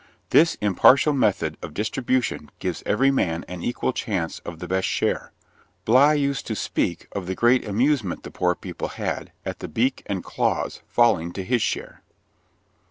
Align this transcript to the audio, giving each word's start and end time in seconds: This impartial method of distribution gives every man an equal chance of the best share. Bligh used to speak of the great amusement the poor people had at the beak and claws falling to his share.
This 0.31 0.55
impartial 0.61 1.13
method 1.13 1.57
of 1.61 1.75
distribution 1.75 2.49
gives 2.57 2.81
every 2.87 3.11
man 3.11 3.45
an 3.47 3.61
equal 3.61 3.93
chance 3.93 4.39
of 4.39 4.57
the 4.57 4.67
best 4.67 4.87
share. 4.87 5.31
Bligh 5.85 6.13
used 6.15 6.47
to 6.47 6.55
speak 6.55 7.07
of 7.11 7.27
the 7.27 7.35
great 7.35 7.67
amusement 7.67 8.23
the 8.23 8.31
poor 8.31 8.55
people 8.55 8.87
had 8.87 9.31
at 9.45 9.59
the 9.59 9.67
beak 9.67 10.01
and 10.07 10.23
claws 10.23 10.81
falling 10.87 11.31
to 11.33 11.43
his 11.43 11.61
share. 11.61 12.01